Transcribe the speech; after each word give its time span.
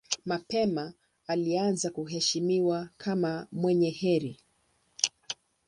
Mapema 0.25 0.93
alianza 1.27 1.89
kuheshimiwa 1.89 2.89
kama 2.97 3.47
mwenye 3.51 3.89
heri. 3.89 4.39